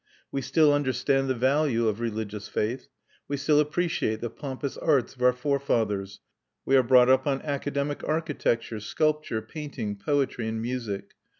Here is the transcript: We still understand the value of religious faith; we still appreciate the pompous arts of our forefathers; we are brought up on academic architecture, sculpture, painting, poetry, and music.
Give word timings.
We 0.31 0.41
still 0.41 0.73
understand 0.73 1.29
the 1.29 1.35
value 1.35 1.87
of 1.87 1.99
religious 1.99 2.47
faith; 2.47 2.87
we 3.27 3.37
still 3.37 3.59
appreciate 3.59 4.19
the 4.19 4.31
pompous 4.31 4.75
arts 4.75 5.15
of 5.15 5.21
our 5.21 5.31
forefathers; 5.31 6.21
we 6.65 6.75
are 6.75 6.81
brought 6.81 7.07
up 7.07 7.27
on 7.27 7.39
academic 7.43 8.03
architecture, 8.03 8.79
sculpture, 8.79 9.43
painting, 9.43 9.95
poetry, 9.95 10.47
and 10.47 10.59
music. 10.59 11.11